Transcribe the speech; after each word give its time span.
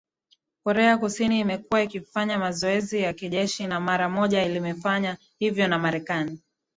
korea 0.63 0.97
kusini 0.97 1.39
imekuwa 1.39 1.81
ikifanya 1.81 2.37
mazoezi 2.39 2.99
ya 2.99 3.13
kijeshi 3.13 3.67
na 3.67 3.79
mara 3.79 4.09
moja 4.09 4.43
imefanya 4.43 5.17
hivyo 5.39 5.67
na 5.67 5.79
marekani 5.79 6.39